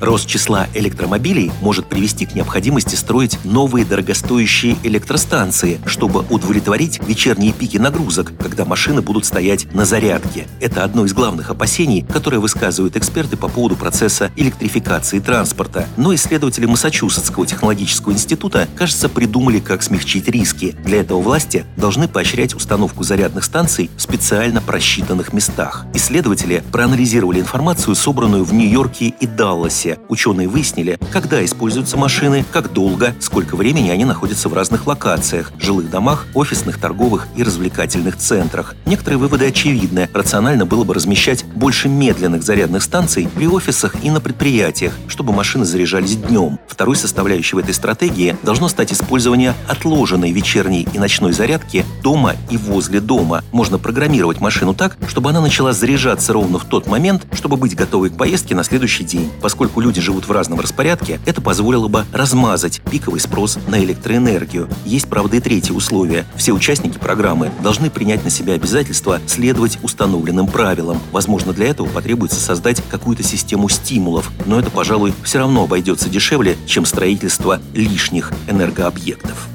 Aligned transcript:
Рост 0.00 0.26
числа 0.26 0.66
электромобилей 0.74 1.52
может 1.60 1.86
привести 1.86 2.24
к 2.24 2.34
необходимости 2.34 2.94
строить 2.94 3.38
новые 3.44 3.84
дорогостоящие 3.84 4.76
электростанции, 4.82 5.78
чтобы 5.84 6.24
удовлетворить 6.30 7.00
вечерние 7.06 7.52
пики 7.52 7.76
нагрузок, 7.76 8.32
когда 8.38 8.64
машины 8.64 9.02
будут 9.02 9.26
стоять 9.26 9.72
на 9.74 9.84
зарядке. 9.84 10.46
Это 10.60 10.84
одно 10.84 11.04
из 11.04 11.12
главных 11.12 11.50
опасений, 11.50 12.02
которые 12.02 12.40
высказывают 12.40 12.96
эксперты 12.96 13.36
по 13.36 13.48
поводу 13.48 13.76
процесса 13.76 14.30
электрификации 14.36 15.18
транспорта. 15.18 15.86
Но 15.98 16.14
исследователи 16.14 16.64
Массачусетского 16.64 17.46
технологического 17.46 18.12
института, 18.12 18.68
кажется, 18.76 19.10
придумали, 19.10 19.60
как 19.60 19.82
смягчить 19.82 20.28
риски. 20.28 20.74
Для 20.82 21.00
этого 21.00 21.20
власти 21.20 21.66
должны 21.76 22.08
поощрять 22.08 22.54
установку 22.54 23.04
зарядных 23.04 23.44
станций 23.44 23.90
в 23.96 24.02
специально 24.02 24.62
просчитанных 24.62 25.34
местах. 25.34 25.84
Исследователи 25.92 26.64
проанализировали 26.72 27.40
информацию, 27.40 27.94
собранную 27.94 28.44
в 28.44 28.54
Нью-Йорке 28.54 29.08
и 29.20 29.26
Далласе, 29.26 29.89
мероприятия 29.90 29.98
ученые 30.08 30.48
выяснили, 30.48 30.98
когда 31.12 31.44
используются 31.44 31.96
машины, 31.96 32.44
как 32.52 32.72
долго, 32.72 33.14
сколько 33.20 33.56
времени 33.56 33.90
они 33.90 34.04
находятся 34.04 34.48
в 34.48 34.54
разных 34.54 34.86
локациях– 34.86 35.52
жилых 35.60 35.90
домах, 35.90 36.26
офисных, 36.34 36.78
торговых 36.78 37.28
и 37.36 37.42
развлекательных 37.42 38.16
центрах. 38.16 38.74
Некоторые 38.86 39.18
выводы 39.18 39.46
очевидны. 39.46 40.08
Рационально 40.12 40.66
было 40.66 40.84
бы 40.84 40.94
размещать 40.94 41.44
больше 41.44 41.88
медленных 41.88 42.42
зарядных 42.42 42.82
станций 42.82 43.28
при 43.34 43.46
офисах 43.46 43.94
и 44.02 44.10
на 44.10 44.20
предприятиях, 44.20 44.92
чтобы 45.08 45.32
машины 45.32 45.64
заряжались 45.64 46.16
днем. 46.16 46.58
Второй 46.66 46.96
составляющей 46.96 47.56
в 47.56 47.58
этой 47.58 47.74
стратегии 47.74 48.36
должно 48.42 48.68
стать 48.68 48.92
использование 48.92 49.54
отложенной 49.68 50.32
вечерней 50.32 50.86
и 50.92 50.98
ночной 50.98 51.32
зарядки 51.32 51.84
дома 52.02 52.34
и 52.50 52.56
возле 52.56 53.00
дома. 53.00 53.42
Можно 53.52 53.78
программировать 53.78 54.40
машину 54.40 54.74
так, 54.74 54.96
чтобы 55.08 55.30
она 55.30 55.40
начала 55.40 55.72
заряжаться 55.72 56.32
ровно 56.32 56.58
в 56.58 56.64
тот 56.64 56.86
момент, 56.86 57.26
чтобы 57.32 57.56
быть 57.56 57.74
готовой 57.74 58.10
к 58.10 58.16
поездке 58.16 58.54
на 58.54 58.64
следующий 58.64 59.04
день. 59.04 59.30
Поскольку 59.40 59.79
люди 59.80 60.00
живут 60.00 60.28
в 60.28 60.32
разном 60.32 60.60
распорядке, 60.60 61.20
это 61.26 61.40
позволило 61.40 61.88
бы 61.88 62.04
размазать 62.12 62.80
пиковый 62.90 63.20
спрос 63.20 63.58
на 63.68 63.82
электроэнергию. 63.82 64.68
Есть, 64.84 65.08
правда, 65.08 65.36
и 65.36 65.40
третье 65.40 65.72
условие. 65.72 66.24
Все 66.36 66.52
участники 66.52 66.98
программы 66.98 67.50
должны 67.62 67.90
принять 67.90 68.24
на 68.24 68.30
себя 68.30 68.54
обязательство 68.54 69.20
следовать 69.26 69.78
установленным 69.82 70.46
правилам. 70.46 71.00
Возможно, 71.12 71.52
для 71.52 71.68
этого 71.68 71.88
потребуется 71.88 72.40
создать 72.40 72.82
какую-то 72.88 73.22
систему 73.22 73.68
стимулов, 73.68 74.30
но 74.46 74.58
это, 74.58 74.70
пожалуй, 74.70 75.14
все 75.24 75.38
равно 75.38 75.64
обойдется 75.64 76.08
дешевле, 76.08 76.56
чем 76.66 76.84
строительство 76.84 77.60
лишних 77.74 78.32
энергообъектов. 78.48 79.48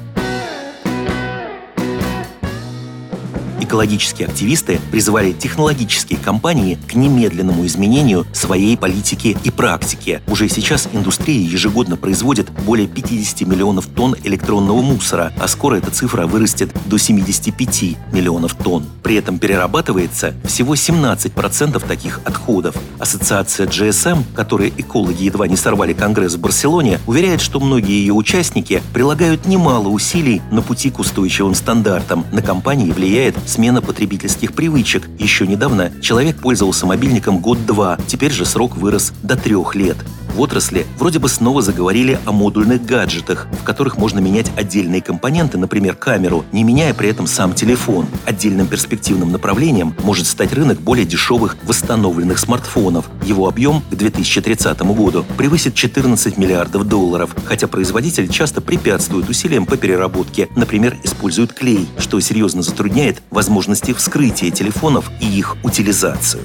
Экологические 3.66 4.28
активисты 4.28 4.80
призывали 4.92 5.32
технологические 5.32 6.20
компании 6.20 6.78
к 6.86 6.94
немедленному 6.94 7.66
изменению 7.66 8.24
своей 8.32 8.76
политики 8.76 9.36
и 9.42 9.50
практики. 9.50 10.22
Уже 10.28 10.48
сейчас 10.48 10.88
индустрия 10.92 11.40
ежегодно 11.40 11.96
производит 11.96 12.48
более 12.64 12.86
50 12.86 13.40
миллионов 13.40 13.88
тонн 13.88 14.14
электронного 14.22 14.82
мусора, 14.82 15.32
а 15.40 15.48
скоро 15.48 15.74
эта 15.74 15.90
цифра 15.90 16.28
вырастет 16.28 16.70
до 16.86 16.96
75 16.96 18.12
миллионов 18.12 18.54
тонн. 18.54 18.84
При 19.02 19.16
этом 19.16 19.40
перерабатывается 19.40 20.34
всего 20.44 20.74
17% 20.74 21.84
таких 21.88 22.20
отходов. 22.24 22.76
Ассоциация 23.00 23.66
GSM, 23.66 24.22
которой 24.36 24.72
экологи 24.76 25.24
едва 25.24 25.48
не 25.48 25.56
сорвали 25.56 25.92
конгресс 25.92 26.34
в 26.34 26.40
Барселоне, 26.40 27.00
уверяет, 27.08 27.40
что 27.40 27.58
многие 27.58 27.98
ее 27.98 28.12
участники 28.12 28.80
прилагают 28.92 29.46
немало 29.46 29.88
усилий 29.88 30.40
на 30.52 30.62
пути 30.62 30.90
к 30.90 31.00
устойчивым 31.00 31.56
стандартам. 31.56 32.24
На 32.30 32.42
компании 32.42 32.92
влияет 32.92 33.34
смена 33.56 33.80
потребительских 33.80 34.52
привычек. 34.52 35.08
Еще 35.18 35.46
недавно 35.46 35.90
человек 36.02 36.36
пользовался 36.36 36.84
мобильником 36.84 37.38
год-два, 37.38 37.96
теперь 38.06 38.30
же 38.30 38.44
срок 38.44 38.76
вырос 38.76 39.14
до 39.22 39.34
трех 39.34 39.74
лет. 39.74 39.96
В 40.36 40.40
отрасли 40.42 40.86
вроде 40.98 41.18
бы 41.18 41.30
снова 41.30 41.62
заговорили 41.62 42.20
о 42.26 42.32
модульных 42.32 42.84
гаджетах, 42.84 43.46
в 43.58 43.64
которых 43.64 43.96
можно 43.96 44.18
менять 44.18 44.52
отдельные 44.54 45.00
компоненты, 45.00 45.56
например, 45.56 45.96
камеру, 45.96 46.44
не 46.52 46.62
меняя 46.62 46.92
при 46.92 47.08
этом 47.08 47.26
сам 47.26 47.54
телефон. 47.54 48.06
Отдельным 48.26 48.66
перспективным 48.66 49.32
направлением 49.32 49.94
может 50.02 50.26
стать 50.26 50.52
рынок 50.52 50.78
более 50.78 51.06
дешевых 51.06 51.56
восстановленных 51.62 52.38
смартфонов. 52.38 53.06
Его 53.24 53.48
объем 53.48 53.80
к 53.90 53.94
2030 53.94 54.78
году 54.82 55.24
превысит 55.38 55.74
14 55.74 56.36
миллиардов 56.36 56.84
долларов, 56.84 57.34
хотя 57.46 57.66
производитель 57.66 58.28
часто 58.28 58.60
препятствует 58.60 59.30
усилиям 59.30 59.64
по 59.64 59.78
переработке, 59.78 60.50
например, 60.54 60.98
используют 61.02 61.54
клей, 61.54 61.88
что 61.96 62.20
серьезно 62.20 62.60
затрудняет 62.60 63.22
возможности 63.30 63.94
вскрытия 63.94 64.50
телефонов 64.50 65.10
и 65.18 65.26
их 65.26 65.56
утилизацию. 65.64 66.42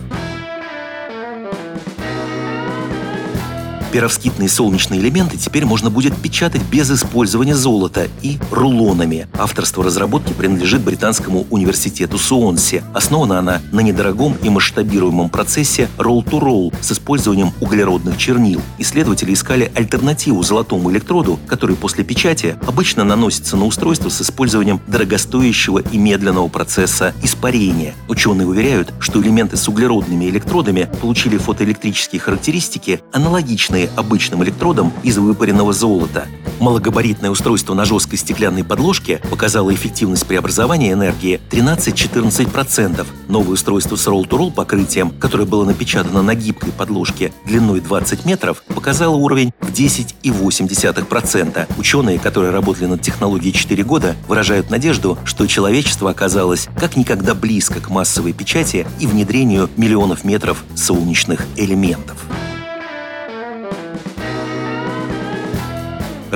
Перовскитные 3.91 4.47
солнечные 4.47 5.01
элементы 5.01 5.35
теперь 5.37 5.65
можно 5.65 5.89
будет 5.89 6.15
печатать 6.15 6.61
без 6.71 6.89
использования 6.89 7.55
золота 7.55 8.07
и 8.21 8.37
рулонами. 8.49 9.27
Авторство 9.37 9.83
разработки 9.83 10.31
принадлежит 10.31 10.81
британскому 10.81 11.45
университету 11.49 12.17
Суонси. 12.17 12.83
Основана 12.93 13.39
она 13.39 13.61
на 13.73 13.81
недорогом 13.81 14.37
и 14.43 14.49
масштабируемом 14.49 15.29
процессе 15.29 15.89
roll-to-roll 15.97 16.73
с 16.79 16.93
использованием 16.93 17.51
углеродных 17.59 18.17
чернил. 18.17 18.61
Исследователи 18.77 19.33
искали 19.33 19.69
альтернативу 19.75 20.41
золотому 20.41 20.89
электроду, 20.89 21.37
который 21.47 21.75
после 21.75 22.05
печати 22.05 22.55
обычно 22.65 23.03
наносится 23.03 23.57
на 23.57 23.65
устройство 23.65 24.07
с 24.07 24.21
использованием 24.21 24.79
дорогостоящего 24.87 25.79
и 25.79 25.97
медленного 25.97 26.47
процесса 26.47 27.13
испарения. 27.23 27.93
Ученые 28.07 28.47
уверяют, 28.47 28.93
что 29.01 29.21
элементы 29.21 29.57
с 29.57 29.67
углеродными 29.67 30.29
электродами 30.29 30.89
получили 31.01 31.37
фотоэлектрические 31.37 32.21
характеристики, 32.21 33.01
аналогичные 33.11 33.80
сделанные 33.81 33.89
обычным 33.95 34.43
электродом 34.43 34.93
из 35.03 35.17
выпаренного 35.17 35.73
золота. 35.73 36.27
Малогабаритное 36.59 37.31
устройство 37.31 37.73
на 37.73 37.85
жесткой 37.85 38.19
стеклянной 38.19 38.63
подложке 38.63 39.19
показало 39.29 39.73
эффективность 39.73 40.27
преобразования 40.27 40.91
энергии 40.91 41.41
13-14%. 41.49 43.05
Новое 43.27 43.53
устройство 43.53 43.95
с 43.95 44.07
roll-to-roll 44.07 44.51
покрытием, 44.51 45.11
которое 45.11 45.45
было 45.45 45.65
напечатано 45.65 46.21
на 46.21 46.35
гибкой 46.35 46.71
подложке 46.71 47.33
длиной 47.45 47.79
20 47.79 48.25
метров, 48.25 48.63
показало 48.75 49.15
уровень 49.15 49.53
в 49.59 49.71
10,8%. 49.71 51.67
Ученые, 51.77 52.19
которые 52.19 52.51
работали 52.51 52.85
над 52.85 53.01
технологией 53.01 53.53
4 53.53 53.83
года, 53.83 54.15
выражают 54.27 54.69
надежду, 54.69 55.17
что 55.25 55.47
человечество 55.47 56.11
оказалось 56.11 56.67
как 56.79 56.95
никогда 56.95 57.33
близко 57.33 57.79
к 57.79 57.89
массовой 57.89 58.33
печати 58.33 58.85
и 58.99 59.07
внедрению 59.07 59.69
миллионов 59.77 60.23
метров 60.23 60.63
солнечных 60.75 61.45
элементов. 61.57 62.17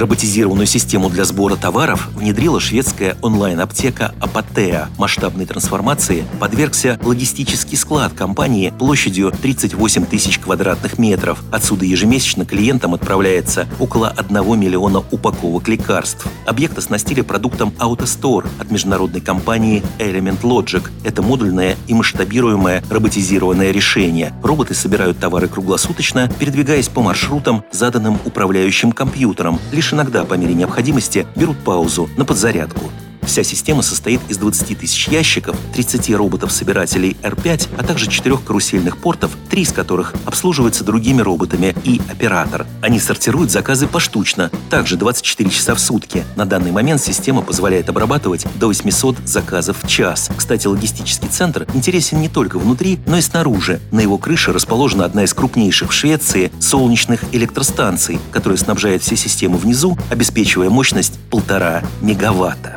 Роботизированную 0.05 0.67
систему 0.67 1.09
для 1.09 1.25
сбора 1.25 1.55
товаров 1.55 2.09
внедрила 2.13 2.59
шведская 2.59 3.17
онлайн-аптека 3.23 4.13
Апатеа. 4.19 4.87
Масштабной 4.99 5.47
трансформации 5.47 6.27
подвергся 6.39 6.99
логистический 7.01 7.75
склад 7.75 8.13
компании 8.13 8.71
площадью 8.77 9.31
38 9.31 10.05
тысяч 10.05 10.37
квадратных 10.37 10.99
метров. 10.99 11.41
Отсюда 11.51 11.85
ежемесячно 11.85 12.45
клиентам 12.45 12.93
отправляется 12.93 13.67
около 13.79 14.09
1 14.09 14.59
миллиона 14.59 15.03
упаковок 15.09 15.67
лекарств. 15.67 16.27
Объект 16.45 16.77
оснастили 16.77 17.21
продуктом 17.21 17.73
AutoStore 17.79 18.47
от 18.59 18.69
международной 18.69 19.21
компании 19.21 19.81
Element 19.97 20.41
Logic. 20.41 20.87
Это 21.03 21.23
модульное 21.23 21.77
и 21.87 21.95
масштабируемое 21.95 22.83
роботизированное 22.91 23.71
решение. 23.71 24.35
Роботы 24.43 24.75
собирают 24.75 25.17
товары 25.17 25.47
круглосуточно, 25.47 26.29
передвигаясь 26.37 26.89
по 26.89 27.01
маршрутам, 27.01 27.63
заданным 27.71 28.19
управляющим 28.23 28.91
компьютером. 28.91 29.59
Лишь 29.71 29.94
иногда 29.95 30.25
по 30.25 30.35
мере 30.35 30.53
необходимости 30.53 31.25
берут 31.35 31.57
паузу 31.57 32.09
на 32.17 32.25
подзарядку. 32.25 32.91
Вся 33.25 33.43
система 33.43 33.81
состоит 33.81 34.21
из 34.29 34.37
20 34.37 34.77
тысяч 34.77 35.07
ящиков, 35.07 35.57
30 35.73 36.15
роботов-собирателей 36.15 37.17
R5, 37.21 37.69
а 37.77 37.83
также 37.83 38.07
четырех 38.07 38.43
карусельных 38.43 38.97
портов, 38.97 39.31
три 39.49 39.63
из 39.63 39.71
которых 39.71 40.13
обслуживаются 40.25 40.83
другими 40.83 41.21
роботами 41.21 41.75
и 41.83 42.01
оператор. 42.09 42.65
Они 42.81 42.99
сортируют 42.99 43.51
заказы 43.51 43.87
поштучно, 43.87 44.51
также 44.69 44.95
24 44.95 45.49
часа 45.49 45.75
в 45.75 45.79
сутки. 45.79 46.23
На 46.35 46.45
данный 46.45 46.71
момент 46.71 47.01
система 47.01 47.41
позволяет 47.41 47.89
обрабатывать 47.89 48.45
до 48.55 48.67
800 48.67 49.17
заказов 49.25 49.77
в 49.83 49.87
час. 49.87 50.29
Кстати, 50.35 50.67
логистический 50.67 51.27
центр 51.27 51.67
интересен 51.73 52.21
не 52.21 52.29
только 52.29 52.59
внутри, 52.59 52.99
но 53.05 53.17
и 53.17 53.21
снаружи. 53.21 53.81
На 53.91 54.01
его 54.01 54.17
крыше 54.17 54.53
расположена 54.53 55.05
одна 55.05 55.23
из 55.23 55.33
крупнейших 55.33 55.89
в 55.89 55.93
Швеции 55.93 56.51
солнечных 56.59 57.23
электростанций, 57.31 58.19
которая 58.31 58.57
снабжает 58.57 59.01
все 59.03 59.15
системы 59.15 59.57
внизу, 59.57 59.97
обеспечивая 60.09 60.69
мощность 60.69 61.19
полтора 61.29 61.83
мегаватта. 62.01 62.75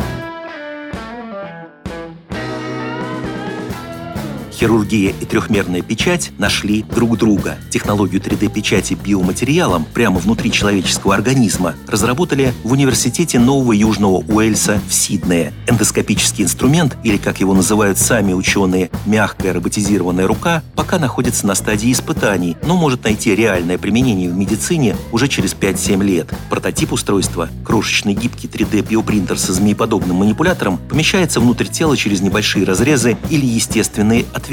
Хирургия 4.59 5.15
и 5.21 5.25
трехмерная 5.25 5.83
печать 5.83 6.33
нашли 6.37 6.83
друг 6.83 7.17
друга. 7.17 7.59
Технологию 7.71 8.21
3D-печати 8.21 8.95
биоматериалом 8.95 9.87
прямо 9.95 10.19
внутри 10.19 10.51
человеческого 10.51 11.15
организма 11.15 11.77
разработали 11.87 12.53
в 12.65 12.73
Университете 12.73 13.39
Нового 13.39 13.71
Южного 13.71 14.17
Уэльса 14.17 14.81
в 14.89 14.93
Сиднее. 14.93 15.53
Эндоскопический 15.69 16.43
инструмент, 16.43 16.97
или 17.05 17.19
как 17.19 17.39
его 17.39 17.55
называют 17.55 17.99
сами 17.99 18.33
ученые, 18.33 18.91
мягкая 19.07 19.53
роботизированная 19.53 20.27
рука, 20.27 20.65
пока 20.75 20.99
находится 20.99 21.47
на 21.47 21.55
стадии 21.55 21.93
испытаний, 21.93 22.57
но 22.67 22.77
может 22.77 23.05
найти 23.05 23.37
реальное 23.37 23.79
применение 23.79 24.29
в 24.29 24.37
медицине 24.37 24.97
уже 25.13 25.29
через 25.29 25.55
5-7 25.55 26.03
лет. 26.03 26.35
Прототип 26.51 26.93
устройства, 26.93 27.49
крошечный 27.65 28.15
гибкий 28.15 28.49
3D-биопринтер 28.49 29.37
со 29.37 29.53
змееподобным 29.53 30.17
манипулятором, 30.17 30.79
помещается 30.89 31.39
внутрь 31.39 31.67
тела 31.67 31.97
через 31.97 32.23
небольшие 32.23 32.65
разрезы 32.65 33.17
или 33.31 33.47
естественные 33.47 34.25
отверстия. 34.35 34.48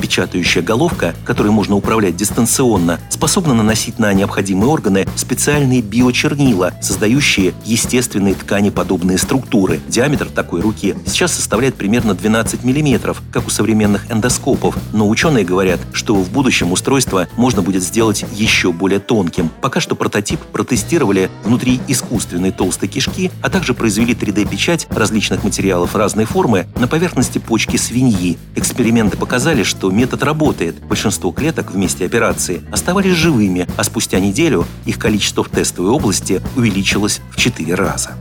Печатающая 0.00 0.62
головка, 0.62 1.14
которой 1.24 1.52
можно 1.52 1.76
управлять 1.76 2.16
дистанционно, 2.16 2.98
способна 3.08 3.54
наносить 3.54 3.98
на 3.98 4.12
необходимые 4.12 4.68
органы 4.68 5.06
специальные 5.14 5.80
биочернила, 5.80 6.72
создающие 6.82 7.54
естественные 7.64 8.34
ткани 8.34 8.70
подобные 8.70 9.16
структуры. 9.16 9.80
Диаметр 9.88 10.26
такой 10.28 10.60
руки 10.60 10.96
сейчас 11.06 11.34
составляет 11.34 11.76
примерно 11.76 12.14
12 12.14 12.64
мм, 12.64 13.16
как 13.30 13.46
у 13.46 13.50
современных 13.50 14.10
эндоскопов, 14.10 14.76
но 14.92 15.08
ученые 15.08 15.44
говорят, 15.44 15.78
что 15.92 16.16
в 16.16 16.30
будущем 16.30 16.72
устройство 16.72 17.28
можно 17.36 17.62
будет 17.62 17.84
сделать 17.84 18.24
еще 18.32 18.72
более 18.72 18.98
тонким. 18.98 19.50
Пока 19.60 19.80
что 19.80 19.94
прототип 19.94 20.40
протестировали 20.40 21.30
внутри 21.44 21.80
искусственной 21.86 22.50
толстой 22.50 22.88
кишки, 22.88 23.30
а 23.42 23.50
также 23.50 23.72
произвели 23.72 24.14
3D-печать 24.14 24.88
различных 24.90 25.44
материалов 25.44 25.94
разной 25.94 26.24
формы 26.24 26.66
на 26.76 26.88
поверхности 26.88 27.38
почки 27.38 27.76
свиньи. 27.76 28.36
Эксперименты 28.56 29.16
показали, 29.16 29.27
что 29.62 29.90
метод 29.90 30.22
работает. 30.22 30.80
Большинство 30.80 31.30
клеток 31.32 31.70
в 31.70 31.76
месте 31.76 32.06
операции 32.06 32.62
оставались 32.72 33.12
живыми, 33.12 33.66
а 33.76 33.84
спустя 33.84 34.20
неделю 34.20 34.64
их 34.86 34.98
количество 34.98 35.44
в 35.44 35.50
тестовой 35.50 35.90
области 35.90 36.40
увеличилось 36.56 37.20
в 37.30 37.36
4 37.36 37.74
раза. 37.74 38.12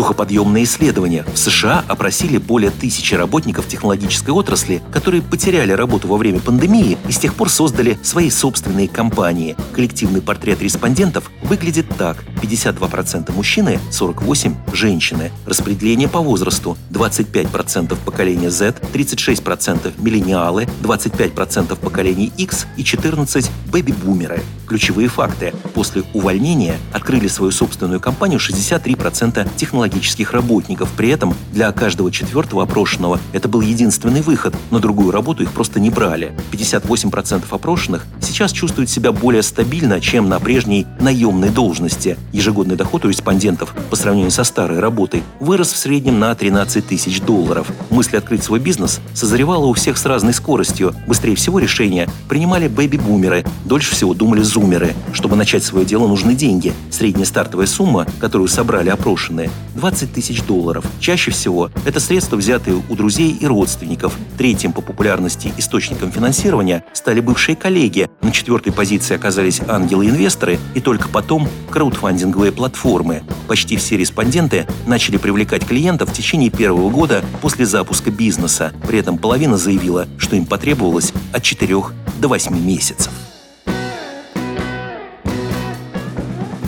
Духоподъемные 0.00 0.64
исследования. 0.64 1.26
В 1.30 1.36
США 1.36 1.84
опросили 1.86 2.38
более 2.38 2.70
тысячи 2.70 3.14
работников 3.14 3.68
технологической 3.68 4.32
отрасли, 4.32 4.80
которые 4.90 5.20
потеряли 5.20 5.72
работу 5.72 6.08
во 6.08 6.16
время 6.16 6.40
пандемии 6.40 6.96
и 7.06 7.12
с 7.12 7.18
тех 7.18 7.34
пор 7.34 7.50
создали 7.50 7.98
свои 8.02 8.30
собственные 8.30 8.88
компании. 8.88 9.56
Коллективный 9.74 10.22
портрет 10.22 10.62
респондентов 10.62 11.30
выглядит 11.42 11.86
так. 11.98 12.24
52% 12.40 13.30
мужчины, 13.34 13.78
48% 13.90 14.74
женщины. 14.74 15.32
Распределение 15.44 16.08
по 16.08 16.20
возрасту. 16.20 16.78
25% 16.92 17.94
поколения 18.02 18.50
Z, 18.50 18.76
36% 18.94 19.92
миллениалы, 20.02 20.66
25% 20.82 21.76
поколений 21.76 22.32
X 22.38 22.66
и 22.78 22.82
14% 22.84 23.50
бэби-бумеры. 23.70 24.40
Ключевые 24.70 25.08
факты. 25.08 25.52
После 25.74 26.04
увольнения 26.14 26.78
открыли 26.92 27.26
свою 27.26 27.50
собственную 27.50 27.98
компанию 27.98 28.38
63% 28.38 29.48
технологических 29.56 30.32
работников. 30.32 30.88
При 30.96 31.08
этом 31.08 31.34
для 31.52 31.72
каждого 31.72 32.12
четвертого 32.12 32.62
опрошенного 32.62 33.18
это 33.32 33.48
был 33.48 33.62
единственный 33.62 34.22
выход. 34.22 34.54
На 34.70 34.78
другую 34.78 35.10
работу 35.10 35.42
их 35.42 35.50
просто 35.50 35.80
не 35.80 35.90
брали. 35.90 36.32
58% 36.52 37.42
опрошенных 37.50 38.06
сейчас 38.20 38.52
чувствуют 38.52 38.88
себя 38.88 39.10
более 39.10 39.42
стабильно, 39.42 40.00
чем 40.00 40.28
на 40.28 40.38
прежней 40.38 40.86
наемной 41.00 41.48
должности. 41.48 42.16
Ежегодный 42.30 42.76
доход 42.76 43.04
у 43.04 43.08
респондентов 43.08 43.74
по 43.90 43.96
сравнению 43.96 44.30
со 44.30 44.44
старой 44.44 44.78
работой 44.78 45.24
вырос 45.40 45.72
в 45.72 45.78
среднем 45.78 46.20
на 46.20 46.32
13 46.32 46.86
тысяч 46.86 47.20
долларов. 47.20 47.66
Мысль 47.90 48.18
открыть 48.18 48.44
свой 48.44 48.60
бизнес 48.60 49.00
созревала 49.14 49.66
у 49.66 49.72
всех 49.72 49.98
с 49.98 50.06
разной 50.06 50.32
скоростью. 50.32 50.94
Быстрее 51.08 51.34
всего 51.34 51.58
решения 51.58 52.08
принимали 52.28 52.68
бэби-бумеры, 52.68 53.44
дольше 53.64 53.96
всего 53.96 54.14
думали 54.14 54.42
зумеры. 54.60 54.94
Чтобы 55.12 55.36
начать 55.36 55.64
свое 55.64 55.86
дело, 55.86 56.06
нужны 56.06 56.34
деньги. 56.34 56.72
Средняя 56.90 57.26
стартовая 57.26 57.66
сумма, 57.66 58.06
которую 58.20 58.48
собрали 58.48 58.90
опрошенные, 58.90 59.50
20 59.74 60.12
тысяч 60.12 60.42
долларов. 60.42 60.84
Чаще 61.00 61.30
всего 61.30 61.70
это 61.84 62.00
средства, 62.00 62.36
взятые 62.36 62.82
у 62.88 62.94
друзей 62.94 63.36
и 63.40 63.46
родственников. 63.46 64.14
Третьим 64.36 64.72
по 64.72 64.82
популярности 64.82 65.52
источником 65.56 66.12
финансирования 66.12 66.84
стали 66.92 67.20
бывшие 67.20 67.56
коллеги. 67.56 68.08
На 68.22 68.32
четвертой 68.32 68.72
позиции 68.72 69.14
оказались 69.14 69.60
ангелы-инвесторы 69.66 70.58
и 70.74 70.80
только 70.80 71.08
потом 71.08 71.48
краудфандинг 71.70 72.10
краудфандинговые 72.10 72.52
платформы. 72.52 73.22
Почти 73.48 73.76
все 73.76 73.96
респонденты 73.96 74.66
начали 74.86 75.16
привлекать 75.16 75.66
клиентов 75.66 76.10
в 76.10 76.12
течение 76.12 76.50
первого 76.50 76.90
года 76.90 77.24
после 77.40 77.66
запуска 77.66 78.10
бизнеса. 78.10 78.72
При 78.86 78.98
этом 78.98 79.18
половина 79.18 79.56
заявила, 79.56 80.06
что 80.18 80.36
им 80.36 80.46
потребовалось 80.46 81.12
от 81.32 81.42
4 81.42 81.76
до 82.20 82.28
8 82.28 82.58
месяцев. 82.58 83.29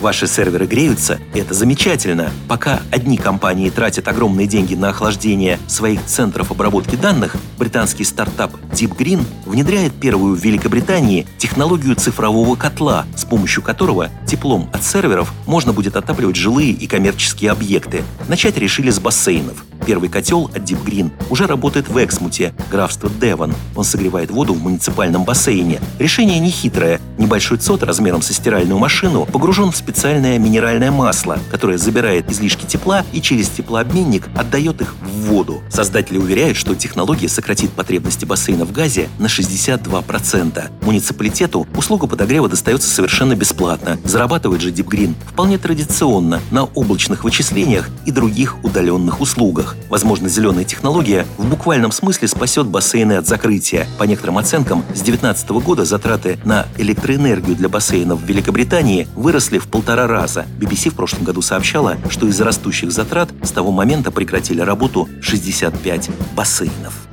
Ваши 0.02 0.26
серверы 0.26 0.66
греются, 0.66 1.20
это 1.32 1.54
замечательно. 1.54 2.32
Пока 2.48 2.80
одни 2.90 3.16
компании 3.16 3.70
тратят 3.70 4.08
огромные 4.08 4.48
деньги 4.48 4.74
на 4.74 4.88
охлаждение 4.88 5.60
своих 5.68 6.04
центров 6.06 6.50
обработки 6.50 6.96
данных, 6.96 7.36
британский 7.56 8.02
стартап 8.02 8.52
Deep 8.72 8.96
Green 8.96 9.24
внедряет 9.46 9.92
первую 9.92 10.34
в 10.34 10.40
Великобритании 10.44 11.28
технологию 11.38 11.94
цифрового 11.94 12.56
котла, 12.56 13.06
с 13.14 13.24
помощью 13.24 13.62
которого 13.62 14.10
теплом 14.26 14.68
от 14.72 14.82
серверов 14.82 15.32
можно 15.46 15.72
будет 15.72 15.94
отапливать 15.94 16.34
жилые 16.34 16.72
и 16.72 16.88
коммерческие 16.88 17.52
объекты. 17.52 18.02
Начать 18.26 18.56
решили 18.56 18.90
с 18.90 18.98
бассейнов. 18.98 19.64
Первый 19.86 20.08
котел 20.08 20.46
от 20.46 20.62
Deep 20.62 20.84
Green 20.84 21.10
уже 21.28 21.46
работает 21.46 21.88
в 21.88 22.02
Эксмуте, 22.02 22.54
графство 22.70 23.10
Девон. 23.20 23.54
Он 23.74 23.84
согревает 23.84 24.30
воду 24.30 24.54
в 24.54 24.62
муниципальном 24.62 25.24
бассейне. 25.24 25.80
Решение 25.98 26.38
нехитрое. 26.38 27.00
Небольшой 27.18 27.58
цот 27.58 27.82
размером 27.82 28.22
со 28.22 28.32
стиральную 28.32 28.78
машину 28.78 29.26
погружен 29.26 29.72
в 29.72 29.76
специальное 29.92 30.38
минеральное 30.38 30.90
масло, 30.90 31.38
которое 31.50 31.76
забирает 31.76 32.30
излишки 32.30 32.64
тепла 32.64 33.04
и 33.12 33.20
через 33.20 33.50
теплообменник 33.50 34.26
отдает 34.34 34.80
их 34.80 34.94
в 35.02 35.26
воду. 35.26 35.62
Создатели 35.68 36.16
уверяют, 36.16 36.56
что 36.56 36.74
технология 36.74 37.28
сократит 37.28 37.72
потребности 37.72 38.24
бассейна 38.24 38.64
в 38.64 38.72
газе 38.72 39.10
на 39.18 39.26
62%. 39.26 40.70
Муниципалитету 40.80 41.66
услуга 41.76 42.06
подогрева 42.06 42.48
достается 42.48 42.88
совершенно 42.88 43.36
бесплатно. 43.36 43.98
Зарабатывает 44.02 44.62
же 44.62 44.70
Deep 44.70 44.86
Green 44.86 45.14
вполне 45.26 45.58
традиционно 45.58 46.40
на 46.50 46.64
облачных 46.64 47.24
вычислениях 47.24 47.90
и 48.06 48.12
других 48.12 48.64
удаленных 48.64 49.20
услугах. 49.20 49.76
Возможно, 49.90 50.30
зеленая 50.30 50.64
технология 50.64 51.26
в 51.36 51.44
буквальном 51.44 51.92
смысле 51.92 52.28
спасет 52.28 52.66
бассейны 52.66 53.18
от 53.18 53.28
закрытия. 53.28 53.86
По 53.98 54.04
некоторым 54.04 54.38
оценкам, 54.38 54.84
с 54.94 55.02
2019 55.02 55.50
года 55.50 55.84
затраты 55.84 56.38
на 56.46 56.66
электроэнергию 56.78 57.56
для 57.56 57.68
бассейнов 57.68 58.22
в 58.22 58.24
Великобритании 58.24 59.06
выросли 59.14 59.58
в 59.58 59.68
полтора 59.82 60.06
раза. 60.06 60.46
BBC 60.60 60.90
в 60.90 60.94
прошлом 60.94 61.24
году 61.24 61.42
сообщала, 61.42 61.96
что 62.08 62.28
из-за 62.28 62.44
растущих 62.44 62.92
затрат 62.92 63.30
с 63.42 63.50
того 63.50 63.72
момента 63.72 64.12
прекратили 64.12 64.60
работу 64.60 65.08
65 65.20 66.10
бассейнов. 66.36 67.08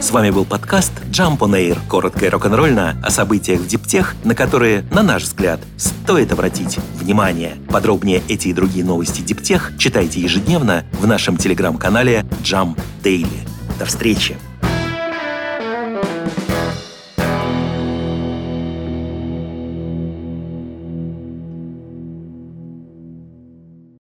С 0.00 0.12
вами 0.12 0.30
был 0.30 0.44
подкаст 0.44 0.92
Jump 1.10 1.38
on 1.38 1.50
Air, 1.50 1.78
коротко 1.88 2.26
и 2.26 2.28
рок-н-ролльно 2.28 2.96
о 3.02 3.10
событиях 3.10 3.60
в 3.60 3.66
Диптех, 3.66 4.14
на 4.22 4.36
которые, 4.36 4.84
на 4.92 5.02
наш 5.02 5.24
взгляд, 5.24 5.58
стоит 5.76 6.30
обратить 6.30 6.78
внимание. 6.94 7.56
Подробнее 7.68 8.22
эти 8.28 8.48
и 8.48 8.52
другие 8.52 8.84
новости 8.84 9.20
Диптех 9.20 9.72
читайте 9.78 10.20
ежедневно 10.20 10.84
в 10.92 11.08
нашем 11.08 11.36
телеграм-канале 11.36 12.24
Jump 12.44 12.80
Daily. 13.02 13.48
До 13.80 13.84
встречи! 13.84 14.36